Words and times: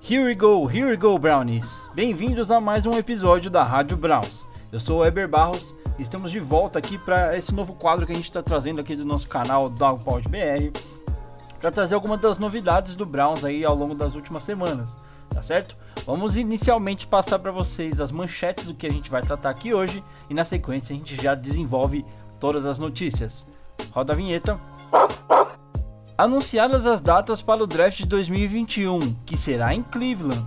Here 0.00 0.24
we 0.24 0.34
go, 0.34 0.66
here 0.66 0.88
we 0.88 0.96
go, 0.96 1.18
Brownies! 1.18 1.90
Bem-vindos 1.94 2.50
a 2.50 2.58
mais 2.60 2.86
um 2.86 2.92
episódio 2.92 3.50
da 3.50 3.62
Rádio 3.62 3.96
Browns. 3.96 4.46
Eu 4.72 4.80
sou 4.80 5.00
o 5.00 5.04
Eber 5.04 5.28
Barros 5.28 5.74
e 5.98 6.02
estamos 6.02 6.30
de 6.30 6.40
volta 6.40 6.78
aqui 6.78 6.96
para 6.96 7.36
esse 7.36 7.52
novo 7.52 7.74
quadro 7.74 8.06
que 8.06 8.12
a 8.12 8.14
gente 8.14 8.24
está 8.24 8.42
trazendo 8.42 8.80
aqui 8.80 8.96
do 8.96 9.04
nosso 9.04 9.28
canal 9.28 9.68
Dogpod 9.68 10.26
BR 10.28 10.78
para 11.60 11.70
trazer 11.70 11.94
algumas 11.94 12.20
das 12.20 12.38
novidades 12.38 12.94
do 12.94 13.04
Browns 13.04 13.44
aí 13.44 13.64
ao 13.64 13.74
longo 13.74 13.94
das 13.94 14.14
últimas 14.14 14.44
semanas, 14.44 14.88
tá 15.28 15.42
certo? 15.42 15.76
Vamos 16.06 16.38
inicialmente 16.38 17.06
passar 17.06 17.38
para 17.38 17.52
vocês 17.52 18.00
as 18.00 18.10
manchetes 18.10 18.66
do 18.66 18.74
que 18.74 18.86
a 18.86 18.92
gente 18.92 19.10
vai 19.10 19.20
tratar 19.20 19.50
aqui 19.50 19.74
hoje 19.74 20.02
e 20.30 20.32
na 20.32 20.44
sequência 20.44 20.94
a 20.94 20.96
gente 20.96 21.20
já 21.20 21.34
desenvolve 21.34 22.06
todas 22.40 22.64
as 22.64 22.78
notícias. 22.78 23.46
Roda 23.92 24.14
a 24.14 24.16
vinheta. 24.16 24.58
Anunciadas 26.18 26.84
as 26.84 27.00
datas 27.00 27.40
para 27.40 27.62
o 27.62 27.66
draft 27.66 27.98
de 27.98 28.06
2021, 28.06 29.14
que 29.24 29.36
será 29.36 29.72
em 29.72 29.84
Cleveland. 29.84 30.44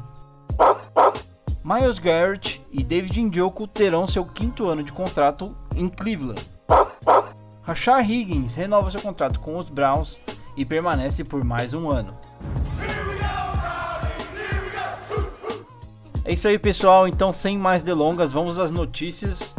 Miles 1.63 1.97
Garrett 1.97 2.61
e 2.69 2.83
David 2.83 3.21
Njoku 3.21 3.65
terão 3.67 4.05
seu 4.05 4.25
quinto 4.25 4.67
ano 4.67 4.83
de 4.83 4.91
contrato 4.91 5.55
em 5.73 5.87
Cleveland. 5.87 6.41
Rashard 7.61 8.11
Higgins 8.11 8.53
renova 8.53 8.91
seu 8.91 8.99
contrato 8.99 9.39
com 9.39 9.57
os 9.57 9.69
Browns 9.69 10.19
e 10.57 10.65
permanece 10.65 11.23
por 11.23 11.41
mais 11.41 11.73
um 11.73 11.89
ano. 11.89 12.17
É 16.25 16.33
isso 16.33 16.49
aí, 16.49 16.59
pessoal. 16.59 17.07
Então, 17.07 17.31
sem 17.31 17.57
mais 17.57 17.81
delongas, 17.81 18.33
vamos 18.33 18.59
às 18.59 18.71
notícias. 18.71 19.55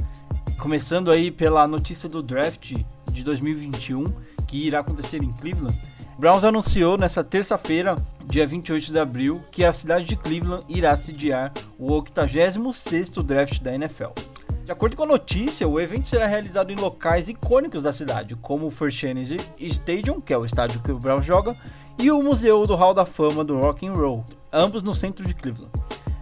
Começando 0.59 1.11
aí 1.11 1.31
pela 1.31 1.67
notícia 1.67 2.07
do 2.07 2.23
draft 2.23 2.75
de 3.11 3.25
2021, 3.25 4.13
que 4.47 4.67
irá 4.67 4.81
acontecer 4.81 5.23
em 5.23 5.33
Cleveland. 5.33 5.92
Browns 6.19 6.45
anunciou 6.45 6.97
nesta 6.99 7.25
terça-feira, 7.25 7.97
dia 8.27 8.47
28 8.47 8.93
de 8.93 8.99
abril, 8.99 9.43
que 9.51 9.65
a 9.65 9.73
cidade 9.73 10.05
de 10.05 10.17
Cleveland 10.17 10.65
irá 10.69 10.97
sediar 10.97 11.53
o 11.79 11.89
86º 11.89 13.23
draft 13.23 13.61
da 13.61 13.75
NFL. 13.75 14.11
De 14.65 14.71
acordo 14.71 14.97
com 14.97 15.03
a 15.03 15.07
notícia, 15.07 15.67
o 15.67 15.81
evento 15.81 16.09
será 16.09 16.27
realizado 16.27 16.71
em 16.71 16.77
locais 16.77 17.29
icônicos 17.29 17.83
da 17.83 17.93
cidade, 17.93 18.37
como 18.37 18.67
o 18.67 18.71
First 18.71 19.03
Energy 19.03 19.37
Stadium, 19.59 20.21
que 20.21 20.33
é 20.33 20.39
o 20.39 20.45
estádio 20.45 20.81
que 20.83 20.93
o 20.93 20.99
Browns 20.99 21.25
joga, 21.25 21.57
e 21.99 22.11
o 22.11 22.23
Museu 22.23 22.67
do 22.67 22.75
Hall 22.75 22.95
da 22.95 23.05
Fama 23.05 23.43
do 23.43 23.59
Rock 23.59 23.87
and 23.87 23.93
Roll, 23.93 24.25
ambos 24.53 24.83
no 24.83 24.95
centro 24.95 25.27
de 25.27 25.35
Cleveland. 25.35 25.73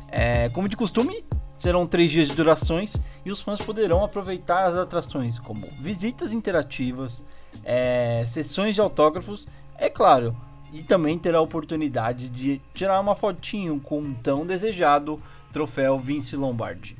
É, 0.09 0.49
como 0.51 0.69
de 0.69 0.77
costume, 0.77 1.25
serão 1.61 1.87
três 1.87 2.11
dias 2.11 2.29
de 2.29 2.35
durações 2.35 2.97
e 3.25 3.31
os 3.31 3.43
fãs 3.43 3.61
poderão 3.61 4.03
aproveitar 4.03 4.65
as 4.65 4.77
atrações 4.77 5.39
como 5.39 5.69
visitas 5.79 6.33
interativas, 6.33 7.23
é, 7.63 8.25
sessões 8.27 8.75
de 8.75 8.81
autógrafos 8.81 9.47
é 9.81 9.89
claro, 9.89 10.37
e 10.73 10.83
também 10.83 11.19
terá 11.19 11.39
a 11.39 11.43
oportunidade 11.43 12.29
de 12.29 12.61
tirar 12.75 13.01
uma 13.01 13.17
fotinho 13.17 13.81
com 13.81 13.99
um 13.99 14.13
tão 14.13 14.45
desejado 14.45 15.21
troféu 15.51 15.99
Vince 15.99 16.37
Lombardi. 16.37 16.97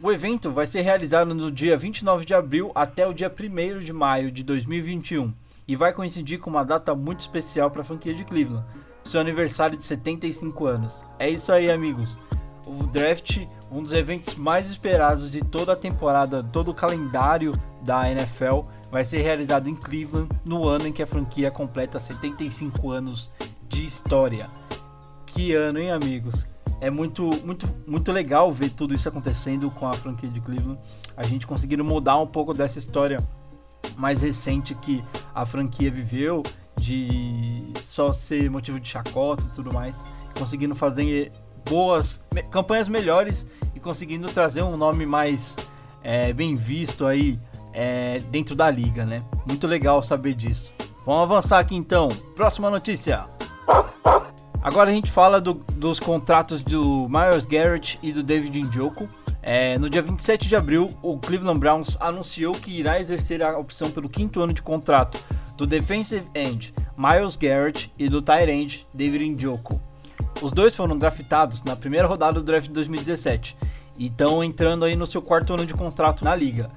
O 0.00 0.10
evento 0.10 0.50
vai 0.50 0.66
ser 0.66 0.80
realizado 0.80 1.34
no 1.34 1.52
dia 1.52 1.76
29 1.76 2.24
de 2.24 2.34
abril 2.34 2.72
até 2.74 3.06
o 3.06 3.12
dia 3.12 3.30
1 3.30 3.80
de 3.80 3.92
maio 3.92 4.32
de 4.32 4.42
2021 4.42 5.30
e 5.68 5.76
vai 5.76 5.92
coincidir 5.92 6.38
com 6.38 6.48
uma 6.48 6.64
data 6.64 6.94
muito 6.94 7.20
especial 7.20 7.70
para 7.70 7.82
a 7.82 7.84
franquia 7.84 8.14
de 8.14 8.24
Cleveland, 8.24 8.64
seu 9.04 9.20
aniversário 9.20 9.76
de 9.76 9.84
75 9.84 10.66
anos. 10.66 11.04
É 11.18 11.28
isso 11.28 11.52
aí, 11.52 11.70
amigos. 11.70 12.18
O 12.66 12.82
draft, 12.84 13.46
um 13.70 13.80
dos 13.80 13.92
eventos 13.92 14.34
mais 14.34 14.68
esperados 14.68 15.30
de 15.30 15.40
toda 15.40 15.72
a 15.72 15.76
temporada, 15.76 16.42
todo 16.42 16.72
o 16.72 16.74
calendário 16.74 17.52
da 17.84 18.10
NFL, 18.10 18.62
vai 18.90 19.04
ser 19.04 19.22
realizado 19.22 19.68
em 19.68 19.74
Cleveland 19.74 20.28
no 20.44 20.66
ano 20.66 20.88
em 20.88 20.92
que 20.92 21.02
a 21.02 21.06
franquia 21.06 21.50
completa 21.50 22.00
75 22.00 22.90
anos 22.90 23.30
de 23.68 23.86
história. 23.86 24.50
Que 25.26 25.54
ano, 25.54 25.78
hein, 25.78 25.92
amigos? 25.92 26.46
É 26.80 26.90
muito, 26.90 27.30
muito, 27.44 27.68
muito 27.86 28.10
legal 28.10 28.52
ver 28.52 28.70
tudo 28.70 28.94
isso 28.94 29.08
acontecendo 29.08 29.70
com 29.70 29.86
a 29.86 29.92
franquia 29.92 30.28
de 30.28 30.40
Cleveland. 30.40 30.78
A 31.16 31.22
gente 31.22 31.46
conseguindo 31.46 31.84
mudar 31.84 32.18
um 32.18 32.26
pouco 32.26 32.52
dessa 32.52 32.78
história 32.78 33.18
mais 33.96 34.22
recente 34.22 34.74
que 34.74 35.02
a 35.34 35.46
franquia 35.46 35.90
viveu, 35.90 36.42
de 36.78 37.72
só 37.84 38.12
ser 38.12 38.50
motivo 38.50 38.78
de 38.78 38.88
chacota 38.88 39.42
e 39.44 39.54
tudo 39.54 39.72
mais, 39.72 39.96
conseguindo 40.38 40.74
fazer 40.74 41.32
boas 41.68 42.20
campanhas 42.50 42.88
melhores 42.88 43.46
e 43.74 43.80
conseguindo 43.80 44.26
trazer 44.28 44.62
um 44.62 44.76
nome 44.76 45.04
mais 45.04 45.56
é, 46.02 46.32
bem 46.32 46.54
visto 46.54 47.06
aí 47.06 47.38
é, 47.72 48.20
dentro 48.30 48.54
da 48.54 48.70
liga, 48.70 49.04
né? 49.04 49.22
Muito 49.46 49.66
legal 49.66 50.02
saber 50.02 50.34
disso. 50.34 50.72
Vamos 51.04 51.22
avançar 51.22 51.58
aqui 51.58 51.76
então. 51.76 52.08
Próxima 52.34 52.70
notícia. 52.70 53.26
Agora 54.62 54.90
a 54.90 54.92
gente 54.92 55.10
fala 55.12 55.40
do, 55.40 55.54
dos 55.54 56.00
contratos 56.00 56.60
do 56.62 57.08
Miles 57.08 57.44
Garrett 57.44 57.98
e 58.02 58.12
do 58.12 58.22
David 58.22 58.60
Njoku. 58.62 59.08
É, 59.42 59.78
no 59.78 59.88
dia 59.88 60.02
27 60.02 60.48
de 60.48 60.56
abril, 60.56 60.92
o 61.02 61.18
Cleveland 61.18 61.60
Browns 61.60 61.96
anunciou 62.00 62.52
que 62.52 62.72
irá 62.72 62.98
exercer 62.98 63.42
a 63.44 63.56
opção 63.56 63.90
pelo 63.92 64.08
quinto 64.08 64.40
ano 64.40 64.52
de 64.52 64.60
contrato 64.60 65.24
do 65.56 65.66
defensive 65.66 66.26
end 66.34 66.74
Miles 66.96 67.36
Garrett 67.36 67.92
e 67.96 68.08
do 68.08 68.20
tight 68.20 68.50
end 68.50 68.86
David 68.92 69.28
Njoku. 69.28 69.80
Os 70.42 70.52
dois 70.52 70.74
foram 70.76 70.96
draftados 70.96 71.62
na 71.62 71.74
primeira 71.74 72.06
rodada 72.06 72.40
do 72.40 72.44
draft 72.44 72.68
de 72.68 72.74
2017 72.74 73.56
e 73.98 74.06
estão 74.06 74.44
entrando 74.44 74.84
aí 74.84 74.94
no 74.94 75.06
seu 75.06 75.22
quarto 75.22 75.54
ano 75.54 75.64
de 75.64 75.74
contrato 75.74 76.24
na 76.24 76.34
liga. 76.34 76.70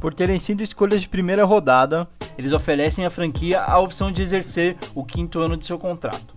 Por 0.00 0.14
terem 0.14 0.38
sido 0.38 0.62
escolhas 0.62 1.00
de 1.00 1.08
primeira 1.08 1.44
rodada, 1.44 2.06
eles 2.36 2.52
oferecem 2.52 3.04
à 3.04 3.10
franquia 3.10 3.60
a 3.60 3.78
opção 3.78 4.12
de 4.12 4.22
exercer 4.22 4.76
o 4.94 5.04
quinto 5.04 5.40
ano 5.40 5.56
de 5.56 5.66
seu 5.66 5.78
contrato. 5.78 6.36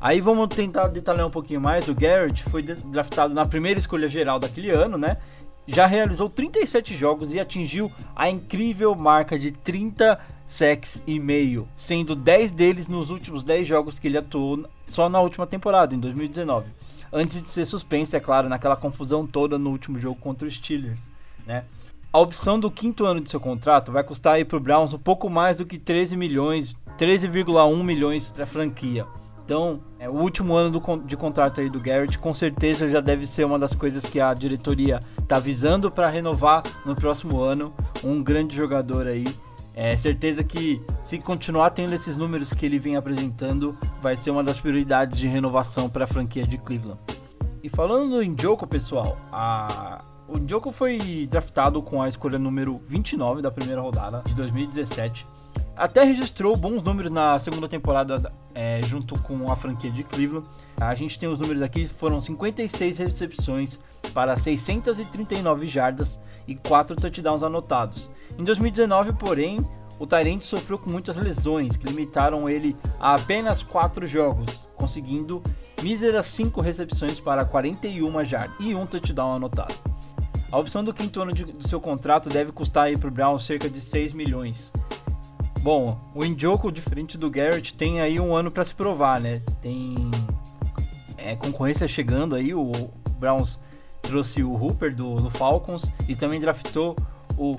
Aí 0.00 0.20
vamos 0.20 0.54
tentar 0.54 0.88
detalhar 0.88 1.26
um 1.26 1.30
pouquinho 1.30 1.60
mais. 1.60 1.88
O 1.88 1.94
Garrett 1.94 2.42
foi 2.44 2.62
draftado 2.62 3.32
na 3.32 3.46
primeira 3.46 3.78
escolha 3.78 4.08
geral 4.08 4.38
daquele 4.38 4.70
ano, 4.70 4.98
né? 4.98 5.18
Já 5.66 5.86
realizou 5.86 6.28
37 6.28 6.96
jogos 6.96 7.32
e 7.32 7.40
atingiu 7.40 7.90
a 8.14 8.28
incrível 8.28 8.94
marca 8.94 9.38
de 9.38 9.50
30 9.50 10.18
sacks 10.46 11.02
e 11.06 11.18
meio, 11.18 11.68
sendo 11.76 12.14
10 12.14 12.52
deles 12.52 12.88
nos 12.88 13.10
últimos 13.10 13.42
10 13.42 13.66
jogos 13.66 13.98
que 13.98 14.06
ele 14.06 14.18
atuou 14.18 14.64
só 14.88 15.08
na 15.08 15.20
última 15.20 15.46
temporada, 15.46 15.94
em 15.94 15.98
2019. 15.98 16.70
Antes 17.12 17.42
de 17.42 17.48
ser 17.48 17.66
suspenso, 17.66 18.16
é 18.16 18.20
claro, 18.20 18.48
naquela 18.48 18.76
confusão 18.76 19.26
toda 19.26 19.58
no 19.58 19.70
último 19.70 19.98
jogo 19.98 20.18
contra 20.20 20.46
os 20.46 20.56
Steelers, 20.56 21.00
né? 21.46 21.64
A 22.12 22.18
opção 22.18 22.58
do 22.58 22.70
quinto 22.70 23.04
ano 23.04 23.20
de 23.20 23.30
seu 23.30 23.38
contrato 23.38 23.92
vai 23.92 24.02
custar 24.02 24.34
aí 24.34 24.44
para 24.44 24.56
o 24.56 24.60
Browns 24.60 24.94
um 24.94 24.98
pouco 24.98 25.28
mais 25.28 25.56
do 25.56 25.66
que 25.66 25.78
13 25.78 26.16
milhões, 26.16 26.74
13,1 26.98 27.84
milhões 27.84 28.30
para 28.30 28.44
a 28.44 28.46
franquia. 28.46 29.06
Então, 29.44 29.80
é, 29.98 30.08
o 30.08 30.14
último 30.14 30.54
ano 30.56 30.80
do, 30.80 30.96
de 31.04 31.16
contrato 31.16 31.60
aí 31.60 31.70
do 31.70 31.78
Garrett 31.78 32.18
com 32.18 32.34
certeza 32.34 32.90
já 32.90 33.00
deve 33.00 33.26
ser 33.26 33.44
uma 33.44 33.58
das 33.58 33.74
coisas 33.74 34.04
que 34.04 34.18
a 34.18 34.34
diretoria 34.34 34.98
está 35.20 35.38
visando 35.38 35.90
para 35.90 36.08
renovar 36.08 36.62
no 36.84 36.96
próximo 36.96 37.40
ano. 37.40 37.72
Um 38.02 38.22
grande 38.22 38.56
jogador 38.56 39.06
aí. 39.06 39.24
É 39.76 39.94
certeza 39.96 40.42
que 40.42 40.82
se 41.04 41.18
continuar 41.18 41.70
tendo 41.70 41.94
esses 41.94 42.16
números 42.16 42.50
que 42.52 42.64
ele 42.64 42.78
vem 42.78 42.96
apresentando, 42.96 43.76
vai 44.00 44.16
ser 44.16 44.30
uma 44.30 44.42
das 44.42 44.58
prioridades 44.58 45.18
de 45.18 45.28
renovação 45.28 45.86
para 45.88 46.04
a 46.04 46.06
franquia 46.06 46.46
de 46.46 46.56
Cleveland. 46.56 46.98
E 47.62 47.68
falando 47.68 48.22
em 48.22 48.34
Joko, 48.40 48.66
pessoal, 48.66 49.18
a 49.30 50.02
o 50.28 50.40
Joko 50.48 50.72
foi 50.72 51.28
draftado 51.30 51.80
com 51.80 52.02
a 52.02 52.08
escolha 52.08 52.36
número 52.36 52.80
29 52.88 53.40
da 53.40 53.50
primeira 53.50 53.80
rodada 53.80 54.22
de 54.26 54.34
2017. 54.34 55.24
Até 55.76 56.02
registrou 56.02 56.56
bons 56.56 56.82
números 56.82 57.12
na 57.12 57.38
segunda 57.38 57.68
temporada 57.68 58.32
é, 58.52 58.80
junto 58.82 59.20
com 59.22 59.52
a 59.52 59.54
franquia 59.54 59.90
de 59.90 60.02
Cleveland. 60.02 60.48
A 60.80 60.94
gente 60.96 61.18
tem 61.18 61.28
os 61.28 61.38
números 61.38 61.62
aqui, 61.62 61.86
foram 61.86 62.20
56 62.20 62.98
recepções 62.98 63.78
para 64.12 64.36
639 64.36 65.66
jardas 65.66 66.18
e 66.48 66.56
4 66.56 66.96
touchdowns 66.96 67.44
anotados. 67.44 68.10
Em 68.38 68.44
2019, 68.44 69.14
porém, 69.14 69.58
o 69.98 70.06
Tyrant 70.06 70.42
sofreu 70.42 70.78
com 70.78 70.90
muitas 70.90 71.16
lesões 71.16 71.76
que 71.76 71.86
limitaram 71.86 72.48
ele 72.48 72.76
a 73.00 73.14
apenas 73.14 73.62
4 73.62 74.06
jogos, 74.06 74.68
conseguindo 74.76 75.42
míseras 75.82 76.26
5 76.26 76.60
recepções 76.60 77.18
para 77.18 77.44
41 77.44 78.24
jardas 78.24 78.56
e 78.60 78.74
um 78.74 78.86
touchdown 78.86 79.36
anotado. 79.36 79.74
A 80.52 80.58
opção 80.58 80.84
do 80.84 80.92
quinto 80.92 81.20
ano 81.20 81.32
de, 81.32 81.44
do 81.44 81.66
seu 81.66 81.80
contrato 81.80 82.28
deve 82.28 82.52
custar 82.52 82.96
para 82.98 83.08
o 83.08 83.10
Brown 83.10 83.38
cerca 83.38 83.68
de 83.68 83.80
6 83.80 84.12
milhões. 84.12 84.72
Bom, 85.60 85.98
o 86.14 86.24
Indioco, 86.24 86.70
diferente 86.70 87.18
do 87.18 87.28
Garrett, 87.28 87.74
tem 87.74 88.00
aí 88.00 88.20
um 88.20 88.36
ano 88.36 88.50
para 88.50 88.64
se 88.64 88.74
provar, 88.74 89.20
né? 89.20 89.42
Tem 89.60 89.96
é, 91.16 91.34
concorrência 91.34 91.88
chegando 91.88 92.36
aí. 92.36 92.54
O 92.54 92.70
Browns 93.18 93.60
trouxe 94.02 94.44
o 94.44 94.54
Hooper 94.54 94.94
do, 94.94 95.20
do 95.22 95.30
Falcons 95.30 95.90
e 96.06 96.14
também 96.14 96.38
draftou 96.38 96.94
o 97.36 97.56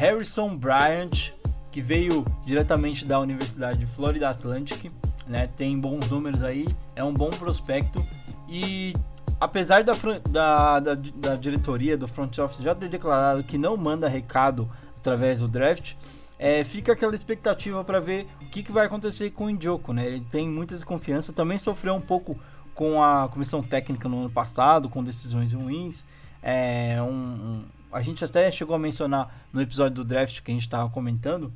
Harrison 0.00 0.56
Bryant, 0.56 1.34
que 1.70 1.82
veio 1.82 2.24
diretamente 2.46 3.04
da 3.04 3.20
Universidade 3.20 3.80
de 3.80 3.86
Florida 3.86 4.30
Atlantic. 4.30 4.90
Né? 5.26 5.46
Tem 5.58 5.78
bons 5.78 6.08
números 6.08 6.42
aí, 6.42 6.66
é 6.96 7.04
um 7.04 7.12
bom 7.12 7.28
prospecto 7.28 8.02
e 8.48 8.94
apesar 9.38 9.84
da, 9.84 9.92
da, 10.26 10.80
da, 10.80 10.94
da, 10.94 11.36
diretoria 11.36 11.98
do 11.98 12.08
front 12.08 12.38
office 12.38 12.64
já 12.64 12.74
ter 12.74 12.88
declarado 12.88 13.44
que 13.44 13.58
não 13.58 13.76
manda 13.76 14.08
recado 14.08 14.70
através 14.96 15.40
do 15.40 15.46
draft, 15.46 15.92
é, 16.38 16.64
fica 16.64 16.94
aquela 16.94 17.14
expectativa 17.14 17.84
para 17.84 18.00
ver 18.00 18.26
o 18.40 18.46
que, 18.46 18.62
que 18.62 18.72
vai 18.72 18.86
acontecer 18.86 19.30
com 19.32 19.44
o 19.44 19.50
Indioco, 19.50 19.92
né? 19.92 20.06
Ele 20.06 20.24
tem 20.30 20.48
muita 20.48 20.74
desconfiança, 20.74 21.30
também 21.30 21.58
sofreu 21.58 21.94
um 21.94 22.00
pouco 22.00 22.38
com 22.74 23.04
a 23.04 23.28
comissão 23.28 23.62
técnica 23.62 24.08
no 24.08 24.20
ano 24.20 24.30
passado, 24.30 24.88
com 24.88 25.04
decisões 25.04 25.52
ruins. 25.52 26.06
É, 26.42 26.96
um, 27.02 27.12
um, 27.12 27.64
a 27.92 28.00
gente 28.00 28.24
até 28.24 28.50
chegou 28.50 28.74
a 28.74 28.78
mencionar 28.78 29.44
no 29.52 29.60
episódio 29.60 29.96
do 29.96 30.04
draft 30.04 30.40
que 30.40 30.50
a 30.50 30.54
gente 30.54 30.62
estava 30.62 30.88
comentando 30.88 31.52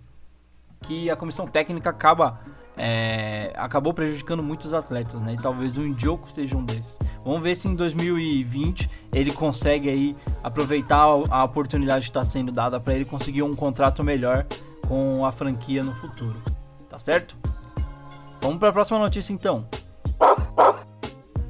que 0.83 1.11
a 1.11 1.17
comissão 1.17 1.47
técnica 1.47 1.91
acaba 1.91 2.41
é, 2.77 3.53
acabou 3.57 3.95
prejudicando 3.95 4.43
muitos 4.43 4.75
atletas, 4.75 5.21
né? 5.21 5.35
E 5.35 5.37
talvez 5.37 5.77
o 5.77 5.83
Indioco 5.83 6.31
seja 6.31 6.57
um 6.57 6.65
desses. 6.65 6.99
Vamos 7.25 7.41
ver 7.41 7.55
se 7.55 7.69
em 7.69 7.75
2020 7.75 8.91
ele 9.13 9.33
consegue 9.33 9.89
aí 9.89 10.17
aproveitar 10.43 11.05
a 11.31 11.45
oportunidade 11.45 12.03
que 12.03 12.11
está 12.11 12.25
sendo 12.25 12.51
dada 12.53 12.81
para 12.81 12.95
ele 12.95 13.05
conseguir 13.05 13.43
um 13.43 13.55
contrato 13.55 14.03
melhor 14.03 14.45
com 14.87 15.25
a 15.25 15.33
franquia 15.33 15.83
no 15.83 15.95
futuro. 15.95 16.41
Tá 16.89 16.99
certo? 16.99 17.37
Vamos 18.41 18.59
para 18.59 18.69
a 18.69 18.73
próxima 18.73 18.99
notícia 18.99 19.33
então. 19.33 19.67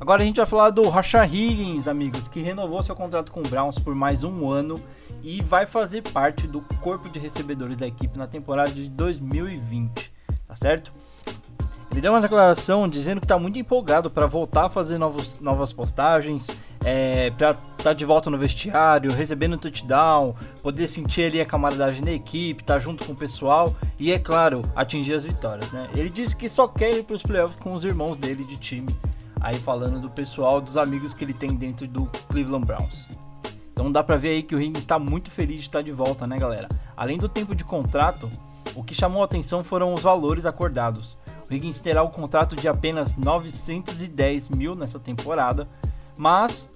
Agora 0.04 0.22
a 0.22 0.26
gente 0.26 0.36
vai 0.36 0.44
falar 0.44 0.68
do 0.68 0.86
Rasha 0.90 1.24
Higgins, 1.24 1.88
amigos, 1.88 2.28
que 2.28 2.42
renovou 2.42 2.82
seu 2.82 2.94
contrato 2.94 3.32
com 3.32 3.40
o 3.40 3.48
Browns 3.48 3.78
por 3.78 3.94
mais 3.94 4.22
um 4.22 4.50
ano 4.50 4.78
e 5.22 5.40
vai 5.40 5.64
fazer 5.64 6.02
parte 6.02 6.46
do 6.46 6.60
corpo 6.82 7.08
de 7.08 7.18
recebedores 7.18 7.78
da 7.78 7.86
equipe 7.86 8.18
na 8.18 8.26
temporada 8.26 8.70
de 8.70 8.86
2020, 8.90 10.12
tá 10.46 10.56
certo? 10.56 10.92
Ele 11.90 12.02
deu 12.02 12.12
uma 12.12 12.20
declaração 12.20 12.86
dizendo 12.86 13.18
que 13.18 13.24
está 13.24 13.38
muito 13.38 13.58
empolgado 13.58 14.10
para 14.10 14.26
voltar 14.26 14.66
a 14.66 14.68
fazer 14.68 14.98
novos, 14.98 15.40
novas 15.40 15.72
postagens, 15.72 16.48
é, 16.84 17.30
para 17.30 17.52
estar 17.52 17.62
tá 17.82 17.92
de 17.94 18.04
volta 18.04 18.28
no 18.28 18.36
vestiário, 18.36 19.10
recebendo 19.10 19.56
touchdown, 19.56 20.34
poder 20.62 20.86
sentir 20.86 21.22
ali 21.22 21.40
a 21.40 21.46
camaradagem 21.46 22.04
da 22.04 22.12
equipe, 22.12 22.62
estar 22.62 22.74
tá 22.74 22.78
junto 22.78 23.06
com 23.06 23.12
o 23.12 23.16
pessoal 23.16 23.74
e, 23.98 24.12
é 24.12 24.18
claro, 24.18 24.60
atingir 24.76 25.14
as 25.14 25.24
vitórias. 25.24 25.72
Né? 25.72 25.88
Ele 25.94 26.10
disse 26.10 26.36
que 26.36 26.46
só 26.46 26.68
quer 26.68 26.94
ir 26.94 27.04
para 27.04 27.16
os 27.16 27.22
playoffs 27.22 27.58
com 27.58 27.72
os 27.72 27.86
irmãos 27.86 28.18
dele 28.18 28.44
de 28.44 28.58
time, 28.58 28.94
aí 29.44 29.56
falando 29.56 30.00
do 30.00 30.08
pessoal, 30.08 30.58
dos 30.58 30.78
amigos 30.78 31.12
que 31.12 31.22
ele 31.22 31.34
tem 31.34 31.54
dentro 31.54 31.86
do 31.86 32.06
Cleveland 32.30 32.64
Browns. 32.64 33.06
Então 33.74 33.92
dá 33.92 34.02
pra 34.02 34.16
ver 34.16 34.30
aí 34.30 34.42
que 34.42 34.54
o 34.54 34.60
Higgins 34.60 34.78
está 34.78 34.98
muito 34.98 35.30
feliz 35.30 35.58
de 35.58 35.64
estar 35.64 35.82
de 35.82 35.92
volta, 35.92 36.26
né, 36.26 36.38
galera? 36.38 36.66
Além 36.96 37.18
do 37.18 37.28
tempo 37.28 37.54
de 37.54 37.62
contrato, 37.62 38.30
o 38.74 38.82
que 38.82 38.94
chamou 38.94 39.20
a 39.20 39.26
atenção 39.26 39.62
foram 39.62 39.92
os 39.92 40.02
valores 40.02 40.46
acordados. 40.46 41.18
O 41.48 41.52
Higgins 41.52 41.78
terá 41.78 42.02
um 42.02 42.08
contrato 42.08 42.56
de 42.56 42.66
apenas 42.66 43.14
910 43.16 44.48
mil 44.48 44.74
nessa 44.74 44.98
temporada, 44.98 45.68
mas 46.16 46.70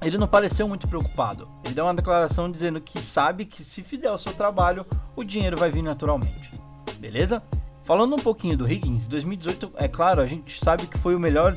ele 0.00 0.16
não 0.16 0.26
pareceu 0.26 0.66
muito 0.66 0.88
preocupado. 0.88 1.46
Ele 1.62 1.74
deu 1.74 1.84
uma 1.84 1.94
declaração 1.94 2.50
dizendo 2.50 2.80
que 2.80 2.98
sabe 2.98 3.44
que 3.44 3.62
se 3.62 3.82
fizer 3.82 4.10
o 4.10 4.16
seu 4.16 4.32
trabalho, 4.32 4.86
o 5.14 5.22
dinheiro 5.22 5.58
vai 5.58 5.70
vir 5.70 5.82
naturalmente. 5.82 6.50
Beleza? 6.98 7.42
Falando 7.84 8.14
um 8.14 8.18
pouquinho 8.18 8.56
do 8.56 8.70
Higgins, 8.70 9.06
2018, 9.06 9.72
é 9.76 9.86
claro, 9.86 10.22
a 10.22 10.26
gente 10.26 10.64
sabe 10.64 10.86
que 10.86 10.96
foi 10.96 11.14
o 11.14 11.20
melhor 11.20 11.54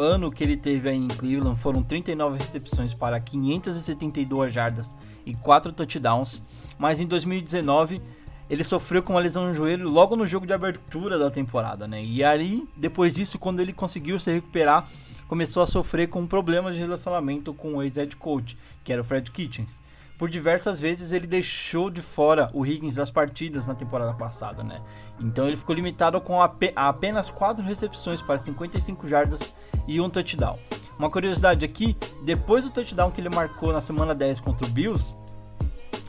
ano 0.00 0.30
que 0.30 0.42
ele 0.42 0.56
teve 0.56 0.88
aí 0.88 0.96
em 0.96 1.08
Cleveland 1.08 1.60
foram 1.60 1.82
39 1.82 2.38
recepções 2.38 2.94
para 2.94 3.20
572 3.20 4.52
jardas 4.52 4.90
e 5.24 5.34
4 5.34 5.72
touchdowns, 5.72 6.42
mas 6.78 7.00
em 7.00 7.06
2019 7.06 8.00
ele 8.48 8.64
sofreu 8.64 9.02
com 9.02 9.12
uma 9.12 9.20
lesão 9.20 9.46
no 9.46 9.54
joelho 9.54 9.88
logo 9.88 10.16
no 10.16 10.26
jogo 10.26 10.46
de 10.46 10.52
abertura 10.52 11.18
da 11.18 11.30
temporada, 11.30 11.86
né? 11.86 12.02
E 12.02 12.24
aí, 12.24 12.66
depois 12.76 13.14
disso, 13.14 13.38
quando 13.38 13.60
ele 13.60 13.72
conseguiu 13.72 14.18
se 14.18 14.32
recuperar, 14.32 14.88
começou 15.28 15.62
a 15.62 15.66
sofrer 15.66 16.08
com 16.08 16.26
problemas 16.26 16.74
de 16.74 16.80
relacionamento 16.80 17.54
com 17.54 17.76
o 17.76 17.82
ex-head 17.82 18.16
coach, 18.16 18.58
que 18.82 18.92
era 18.92 19.02
o 19.02 19.04
Fred 19.04 19.30
Kitchens. 19.30 19.70
Por 20.18 20.28
diversas 20.28 20.80
vezes 20.80 21.12
ele 21.12 21.26
deixou 21.26 21.88
de 21.88 22.02
fora 22.02 22.50
o 22.52 22.66
Higgins 22.66 22.96
das 22.96 23.10
partidas 23.10 23.64
na 23.64 23.74
temporada 23.74 24.12
passada, 24.14 24.62
né? 24.62 24.82
Então 25.20 25.46
ele 25.46 25.56
ficou 25.56 25.74
limitado 25.74 26.20
com 26.20 26.42
apenas 26.42 27.30
4 27.30 27.64
recepções 27.64 28.20
para 28.20 28.38
55 28.38 29.06
jardas 29.06 29.54
e 29.90 30.00
um 30.00 30.08
touchdown. 30.08 30.56
Uma 30.96 31.10
curiosidade 31.10 31.64
aqui, 31.64 31.96
depois 32.24 32.62
do 32.62 32.70
touchdown 32.70 33.10
que 33.10 33.20
ele 33.20 33.28
marcou 33.28 33.72
na 33.72 33.80
semana 33.80 34.14
10 34.14 34.38
contra 34.38 34.66
o 34.66 34.70
Bills, 34.70 35.16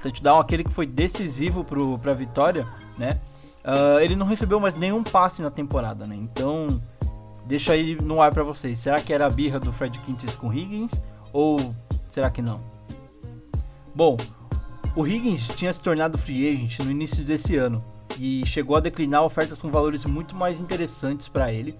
touchdown 0.03 0.39
aquele 0.39 0.63
que 0.63 0.69
foi 0.69 0.85
decisivo 0.85 1.65
para 1.99 2.11
a 2.11 2.13
vitória, 2.13 2.67
né? 2.97 3.19
Uh, 3.63 3.99
ele 3.99 4.15
não 4.15 4.25
recebeu 4.25 4.59
mais 4.59 4.75
nenhum 4.75 5.03
passe 5.03 5.41
na 5.41 5.49
temporada, 5.49 6.05
né? 6.05 6.15
Então, 6.15 6.81
deixa 7.45 7.73
aí 7.73 7.95
no 7.95 8.21
ar 8.21 8.31
para 8.31 8.43
vocês. 8.43 8.77
Será 8.77 9.01
que 9.01 9.11
era 9.11 9.25
a 9.25 9.29
birra 9.29 9.59
do 9.59 9.73
Fred 9.73 9.97
Quintes 9.99 10.35
com 10.35 10.53
Higgins 10.53 10.91
ou 11.33 11.73
será 12.09 12.29
que 12.29 12.41
não? 12.41 12.59
Bom, 13.95 14.17
o 14.95 15.07
Higgins 15.07 15.47
tinha 15.55 15.73
se 15.73 15.81
tornado 15.81 16.17
free 16.17 16.47
agent 16.47 16.79
no 16.79 16.91
início 16.91 17.23
desse 17.23 17.55
ano 17.55 17.83
e 18.19 18.45
chegou 18.45 18.75
a 18.75 18.79
declinar 18.79 19.23
ofertas 19.23 19.61
com 19.61 19.71
valores 19.71 20.05
muito 20.05 20.35
mais 20.35 20.59
interessantes 20.59 21.27
para 21.27 21.51
ele 21.51 21.75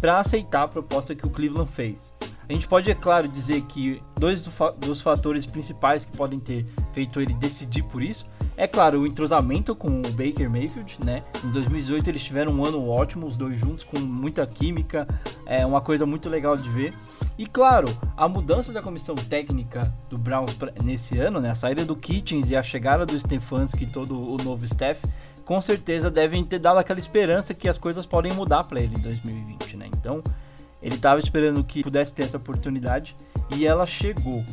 para 0.00 0.18
aceitar 0.18 0.62
a 0.62 0.68
proposta 0.68 1.14
que 1.14 1.26
o 1.26 1.30
Cleveland 1.30 1.70
fez. 1.72 2.12
A 2.48 2.52
gente 2.52 2.66
pode, 2.66 2.90
é 2.90 2.94
claro, 2.94 3.28
dizer 3.28 3.62
que 3.62 4.02
dois 4.18 4.42
dos 4.78 5.00
fatores 5.00 5.46
principais 5.46 6.04
que 6.04 6.16
podem 6.16 6.40
ter 6.40 6.66
feito 6.92 7.20
ele 7.20 7.34
decidir 7.34 7.84
por 7.84 8.02
isso 8.02 8.26
é, 8.60 8.66
claro, 8.66 9.00
o 9.00 9.06
entrosamento 9.06 9.74
com 9.74 9.88
o 9.88 10.12
Baker 10.12 10.50
Mayfield, 10.50 10.98
né? 11.02 11.22
Em 11.42 11.50
2018 11.50 12.10
eles 12.10 12.22
tiveram 12.22 12.52
um 12.52 12.62
ano 12.62 12.86
ótimo, 12.90 13.26
os 13.26 13.34
dois 13.34 13.58
juntos, 13.58 13.84
com 13.84 13.98
muita 13.98 14.46
química, 14.46 15.08
é 15.46 15.64
uma 15.64 15.80
coisa 15.80 16.04
muito 16.04 16.28
legal 16.28 16.54
de 16.58 16.68
ver. 16.68 16.92
E, 17.38 17.46
claro, 17.46 17.86
a 18.14 18.28
mudança 18.28 18.70
da 18.70 18.82
comissão 18.82 19.14
técnica 19.14 19.90
do 20.10 20.18
Browns 20.18 20.58
nesse 20.84 21.18
ano, 21.18 21.40
né? 21.40 21.52
A 21.52 21.54
saída 21.54 21.86
do 21.86 21.96
Kitchens 21.96 22.50
e 22.50 22.56
a 22.56 22.62
chegada 22.62 23.06
do 23.06 23.18
Stefanski 23.18 23.84
e 23.84 23.86
todo 23.86 24.14
o 24.14 24.36
novo 24.44 24.66
staff 24.66 25.00
com 25.42 25.58
certeza 25.62 26.10
devem 26.10 26.44
ter 26.44 26.58
dado 26.58 26.78
aquela 26.78 27.00
esperança 27.00 27.54
que 27.54 27.66
as 27.66 27.78
coisas 27.78 28.04
podem 28.04 28.34
mudar 28.34 28.64
para 28.64 28.78
ele 28.78 28.94
em 28.94 29.00
2020, 29.00 29.59
né? 29.59 29.59
Então, 30.00 30.22
ele 30.82 30.94
estava 30.94 31.20
esperando 31.20 31.62
que 31.62 31.82
pudesse 31.82 32.12
ter 32.12 32.22
essa 32.22 32.38
oportunidade 32.38 33.14
e 33.54 33.66
ela 33.66 33.86
chegou. 33.86 34.44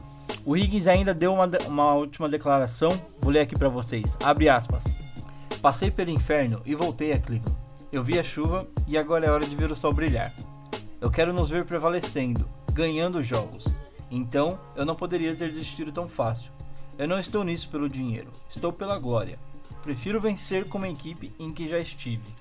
O 0.46 0.56
Higgins 0.56 0.88
ainda 0.88 1.14
deu 1.14 1.34
uma, 1.34 1.50
uma 1.68 1.94
última 1.94 2.28
declaração, 2.28 2.90
vou 3.20 3.32
ler 3.32 3.40
aqui 3.40 3.58
para 3.58 3.70
vocês. 3.70 4.18
Abre 4.24 4.50
aspas. 4.50 4.84
Passei 5.62 5.90
pelo 5.90 6.12
inferno 6.12 6.62
e 6.66 6.76
voltei 6.76 7.14
a 7.14 7.20
Cleveland. 7.20 7.58
Eu 7.92 8.04
vi 8.04 8.20
a 8.20 8.24
chuva 8.24 8.68
e 8.86 8.98
agora 8.98 9.26
é 9.26 9.32
hora 9.32 9.46
de 9.46 9.56
ver 9.56 9.72
o 9.72 9.76
sol 9.76 9.94
brilhar. 9.94 10.34
Eu 11.00 11.10
quero 11.10 11.32
nos 11.32 11.50
ver 11.50 11.66
prevalecendo, 11.66 12.48
ganhando 12.74 13.24
jogos. 13.24 13.66
Então, 14.12 14.60
eu 14.76 14.86
não 14.86 14.96
poderia 14.96 15.36
ter 15.36 15.50
desistido 15.50 15.92
tão 15.92 16.08
fácil. 16.08 16.52
Eu 16.98 17.08
não 17.08 17.20
estou 17.20 17.44
nisso 17.44 17.70
pelo 17.70 17.90
dinheiro, 17.90 18.32
estou 18.50 18.74
pela 18.74 19.00
glória. 19.00 19.40
Prefiro 19.84 20.20
vencer 20.20 20.66
como 20.66 20.86
equipe 20.86 21.32
em 21.40 21.54
que 21.54 21.68
já 21.68 21.80
estive. 21.80 22.34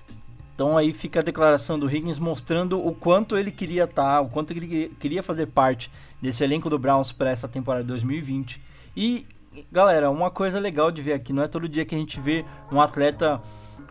Então 0.57 0.75
aí 0.75 0.91
fica 0.91 1.19
a 1.19 1.23
declaração 1.23 1.77
do 1.77 1.87
Higgins 1.87 2.17
mostrando 2.17 2.83
o 2.83 2.91
quanto 2.91 3.37
ele 3.37 3.51
queria 3.51 3.83
estar, 3.83 4.15
tá, 4.15 4.21
o 4.21 4.27
quanto 4.27 4.49
ele 4.49 4.89
queria 4.99 5.21
fazer 5.21 5.45
parte 5.45 5.91
desse 6.19 6.43
elenco 6.43 6.67
do 6.67 6.79
Browns 6.79 7.11
para 7.11 7.29
essa 7.29 7.47
temporada 7.47 7.83
2020. 7.83 8.59
E 8.95 9.27
galera, 9.71 10.09
uma 10.09 10.31
coisa 10.31 10.59
legal 10.59 10.89
de 10.89 11.03
ver 11.03 11.13
aqui, 11.13 11.31
não 11.31 11.43
é 11.43 11.47
todo 11.47 11.69
dia 11.69 11.85
que 11.85 11.93
a 11.93 11.97
gente 11.99 12.19
vê 12.19 12.43
um 12.71 12.81
atleta 12.81 13.39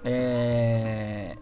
é, 0.04 1.36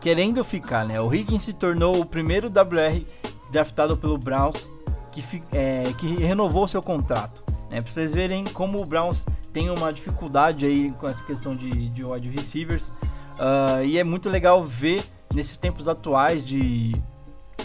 querendo 0.00 0.42
ficar, 0.42 0.84
né? 0.84 1.00
O 1.00 1.14
Higgins 1.14 1.44
se 1.44 1.52
tornou 1.52 2.00
o 2.00 2.04
primeiro 2.04 2.48
WR 2.48 3.04
draftado 3.52 3.96
pelo 3.96 4.18
Browns 4.18 4.68
que, 5.12 5.22
é, 5.52 5.84
que 5.96 6.08
renovou 6.16 6.66
seu 6.66 6.82
contrato. 6.82 7.44
Né? 7.70 7.80
Para 7.80 7.88
vocês 7.88 8.12
verem 8.12 8.42
como 8.42 8.82
o 8.82 8.84
Browns 8.84 9.24
tem 9.52 9.70
uma 9.70 9.92
dificuldade 9.92 10.66
aí 10.66 10.90
com 10.98 11.06
essa 11.06 11.22
questão 11.22 11.54
de, 11.54 11.88
de 11.90 12.04
wide 12.04 12.28
receivers. 12.28 12.92
Uh, 13.40 13.82
e 13.84 13.98
é 13.98 14.04
muito 14.04 14.28
legal 14.28 14.62
ver 14.62 15.02
nesses 15.34 15.56
tempos 15.56 15.88
atuais 15.88 16.44
de, 16.44 16.94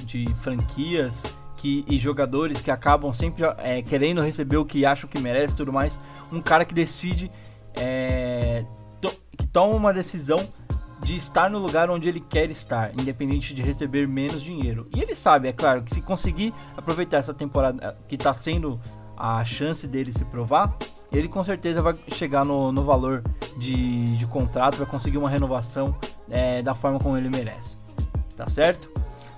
de 0.05 0.25
franquias 0.35 1.35
que, 1.57 1.83
e 1.85 1.97
jogadores 1.97 2.61
que 2.61 2.71
acabam 2.71 3.11
sempre 3.11 3.43
é, 3.57 3.81
querendo 3.81 4.21
receber 4.21 4.55
o 4.55 4.65
que 4.65 4.85
acham 4.85 5.09
que 5.09 5.19
merece 5.19 5.53
e 5.53 5.57
tudo 5.57 5.73
mais. 5.73 5.99
Um 6.31 6.41
cara 6.41 6.63
que 6.63 6.73
decide, 6.73 7.29
é, 7.75 8.63
to, 9.01 9.11
que 9.37 9.45
toma 9.47 9.75
uma 9.75 9.93
decisão 9.93 10.37
de 11.03 11.15
estar 11.15 11.49
no 11.49 11.59
lugar 11.59 11.89
onde 11.89 12.07
ele 12.07 12.21
quer 12.21 12.49
estar, 12.49 12.91
independente 12.97 13.53
de 13.53 13.61
receber 13.61 14.07
menos 14.07 14.41
dinheiro. 14.41 14.87
E 14.95 15.01
ele 15.01 15.13
sabe, 15.13 15.49
é 15.49 15.53
claro, 15.53 15.83
que 15.83 15.93
se 15.93 16.01
conseguir 16.01 16.53
aproveitar 16.77 17.17
essa 17.17 17.33
temporada 17.33 17.97
que 18.07 18.15
está 18.15 18.33
sendo 18.33 18.79
a 19.17 19.43
chance 19.43 19.87
dele 19.87 20.13
se 20.13 20.23
provar, 20.25 20.73
ele 21.11 21.27
com 21.27 21.43
certeza 21.43 21.81
vai 21.81 21.95
chegar 22.09 22.45
no, 22.45 22.71
no 22.71 22.83
valor 22.83 23.23
de, 23.57 24.17
de 24.17 24.25
contrato, 24.27 24.77
vai 24.77 24.87
conseguir 24.87 25.17
uma 25.17 25.29
renovação 25.29 25.93
é, 26.29 26.61
da 26.61 26.75
forma 26.75 26.99
como 26.99 27.17
ele 27.17 27.29
merece. 27.29 27.77
Tá 28.35 28.47
certo? 28.47 28.89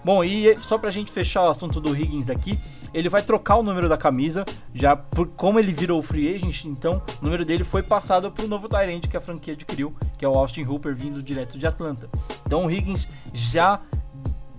Bom, 0.04 0.24
e 0.24 0.58
só 0.60 0.78
pra 0.78 0.90
gente 0.90 1.12
fechar 1.12 1.44
o 1.44 1.50
assunto 1.50 1.82
do 1.82 1.96
Higgins 1.96 2.30
aqui, 2.30 2.60
ele 2.94 3.10
vai 3.10 3.22
trocar 3.22 3.58
o 3.58 3.64
número 3.64 3.90
da 3.90 3.98
camisa, 3.98 4.46
já 4.74 4.96
por 4.96 5.28
como 5.28 5.60
ele 5.60 5.74
virou 5.74 6.02
free 6.02 6.34
agent, 6.34 6.66
então 6.66 7.02
o 7.22 7.26
número 7.26 7.44
dele 7.44 7.64
foi 7.64 7.84
passado 7.84 8.32
para 8.32 8.46
o 8.46 8.48
novo 8.48 8.70
Tyrant 8.70 9.08
que 9.08 9.18
a 9.18 9.22
franquia 9.22 9.54
adquiriu, 9.54 9.94
que 10.18 10.24
é 10.24 10.30
o 10.30 10.34
Austin 10.34 10.64
Hooper 10.64 10.96
vindo 10.96 11.22
direto 11.22 11.60
de 11.60 11.68
Atlanta. 11.68 12.10
Então 12.46 12.66
o 12.66 12.72
Higgins 12.72 13.08
já 13.34 13.82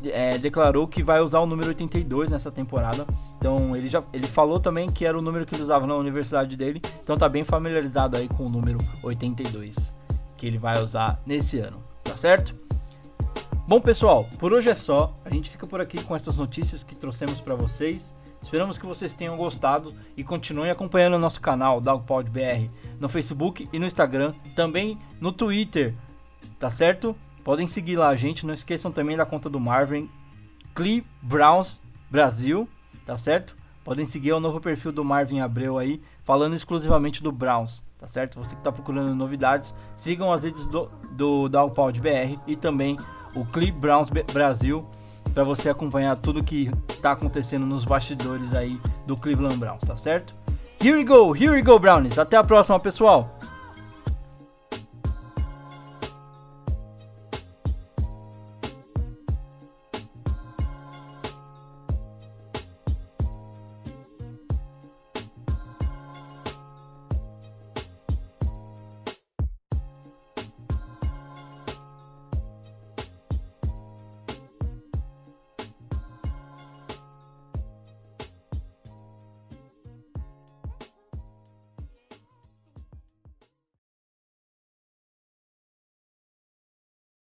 é, 0.04 0.38
declarou 0.38 0.86
que 0.86 1.02
vai 1.02 1.20
usar 1.20 1.40
o 1.40 1.46
número 1.46 1.68
82 1.68 2.30
nessa 2.30 2.50
temporada. 2.50 3.06
Então 3.38 3.76
ele 3.76 3.88
já 3.88 4.02
ele 4.12 4.26
falou 4.26 4.60
também 4.60 4.90
que 4.90 5.04
era 5.04 5.18
o 5.18 5.22
número 5.22 5.44
que 5.44 5.54
ele 5.54 5.62
usava 5.62 5.86
na 5.86 5.94
universidade 5.94 6.56
dele. 6.56 6.80
Então 7.02 7.16
tá 7.16 7.28
bem 7.28 7.44
familiarizado 7.44 8.16
aí 8.16 8.28
com 8.28 8.44
o 8.46 8.48
número 8.48 8.78
82 9.02 9.76
que 10.36 10.46
ele 10.46 10.58
vai 10.58 10.80
usar 10.80 11.20
nesse 11.26 11.58
ano, 11.58 11.82
tá 12.04 12.16
certo? 12.16 12.54
Bom, 13.66 13.80
pessoal, 13.80 14.26
por 14.38 14.52
hoje 14.52 14.70
é 14.70 14.74
só. 14.74 15.14
A 15.24 15.30
gente 15.30 15.50
fica 15.50 15.66
por 15.66 15.80
aqui 15.80 16.02
com 16.02 16.16
essas 16.16 16.36
notícias 16.36 16.82
que 16.82 16.94
trouxemos 16.94 17.40
para 17.40 17.54
vocês. 17.54 18.14
Esperamos 18.40 18.78
que 18.78 18.86
vocês 18.86 19.12
tenham 19.12 19.36
gostado 19.36 19.92
e 20.16 20.24
continuem 20.24 20.70
acompanhando 20.70 21.14
o 21.14 21.18
nosso 21.18 21.40
canal 21.40 21.80
DogPodBR 21.80 22.70
no 22.98 23.08
Facebook 23.08 23.68
e 23.72 23.78
no 23.78 23.84
Instagram, 23.84 24.32
também 24.54 24.96
no 25.20 25.32
Twitter, 25.32 25.94
tá 26.58 26.70
certo? 26.70 27.14
Podem 27.48 27.66
seguir 27.66 27.96
lá 27.96 28.08
a 28.08 28.14
gente, 28.14 28.44
não 28.44 28.52
esqueçam 28.52 28.92
também 28.92 29.16
da 29.16 29.24
conta 29.24 29.48
do 29.48 29.58
Marvin 29.58 30.06
Clee 30.74 31.02
Browns 31.22 31.80
Brasil, 32.10 32.68
tá 33.06 33.16
certo? 33.16 33.56
Podem 33.82 34.04
seguir 34.04 34.34
o 34.34 34.38
novo 34.38 34.60
perfil 34.60 34.92
do 34.92 35.02
Marvin 35.02 35.40
Abreu 35.40 35.78
aí, 35.78 35.98
falando 36.24 36.52
exclusivamente 36.52 37.22
do 37.22 37.32
Browns, 37.32 37.82
tá 37.98 38.06
certo? 38.06 38.38
Você 38.38 38.50
que 38.50 38.60
está 38.60 38.70
procurando 38.70 39.14
novidades, 39.14 39.74
sigam 39.96 40.30
as 40.30 40.44
redes 40.44 40.66
do, 40.66 40.90
do 41.12 41.48
BR 41.48 42.38
e 42.46 42.54
também 42.54 42.98
o 43.34 43.46
Clee 43.46 43.72
Browns 43.72 44.10
Brasil 44.30 44.86
para 45.32 45.42
você 45.42 45.70
acompanhar 45.70 46.16
tudo 46.16 46.44
que 46.44 46.70
está 46.86 47.12
acontecendo 47.12 47.64
nos 47.64 47.82
bastidores 47.82 48.54
aí 48.54 48.78
do 49.06 49.16
Cleveland 49.16 49.56
Browns, 49.56 49.80
tá 49.80 49.96
certo? 49.96 50.34
Here 50.84 50.94
we 50.94 51.02
go, 51.02 51.34
here 51.34 51.52
we 51.52 51.62
go 51.62 51.78
Brownies. 51.78 52.18
Até 52.18 52.36
a 52.36 52.44
próxima, 52.44 52.78
pessoal. 52.78 53.37